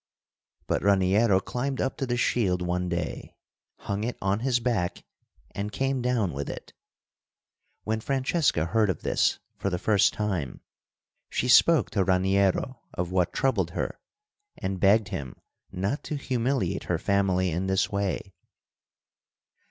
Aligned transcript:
But 0.65 0.81
Raniero 0.81 1.39
climbed 1.39 1.79
up 1.79 1.95
to 1.97 2.07
the 2.07 2.17
shield 2.17 2.63
one 2.63 2.89
day, 2.89 3.35
hung 3.81 4.03
it 4.03 4.17
on 4.19 4.39
his 4.39 4.59
back, 4.59 5.03
and 5.51 5.71
came 5.71 6.01
down 6.01 6.33
with 6.33 6.49
it. 6.49 6.73
When 7.83 7.99
Francesca 8.01 8.65
heard 8.65 8.89
of 8.89 9.03
this 9.03 9.37
for 9.59 9.69
the 9.69 9.77
first 9.77 10.11
time 10.11 10.61
she 11.29 11.47
spoke 11.47 11.91
to 11.91 12.03
Raniero 12.03 12.79
of 12.95 13.11
what 13.11 13.31
troubled 13.31 13.69
her, 13.77 13.99
and 14.57 14.79
begged 14.79 15.09
him 15.09 15.35
not 15.71 16.03
to 16.05 16.15
humiliate 16.15 16.85
her 16.85 16.97
family 16.97 17.51
in 17.51 17.67
this 17.67 17.91
way. 17.91 18.33